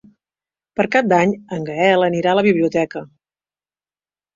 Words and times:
Per 0.79 0.85
Cap 0.95 1.11
d'Any 1.11 1.35
en 1.59 1.69
Gaël 1.69 2.09
anirà 2.09 2.35
a 2.35 2.41
la 2.43 2.49
biblioteca. 2.51 3.09